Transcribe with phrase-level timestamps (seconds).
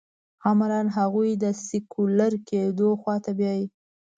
[0.47, 3.65] عملاً هغوی د سیکولر کېدو خوا ته بیايي.